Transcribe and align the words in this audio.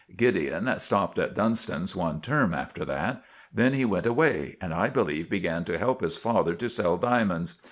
Gideon 0.17 0.67
stopped 0.79 1.19
at 1.19 1.35
Dunston's 1.35 1.95
one 1.95 2.21
term 2.21 2.55
after 2.55 2.83
that. 2.85 3.21
Then 3.53 3.73
he 3.73 3.85
went 3.85 4.07
away, 4.07 4.57
and, 4.59 4.73
I 4.73 4.89
believe, 4.89 5.29
began 5.29 5.63
to 5.65 5.77
help 5.77 6.01
his 6.01 6.17
father 6.17 6.55
to 6.55 6.69
sell 6.69 6.97
diamonds. 6.97 7.53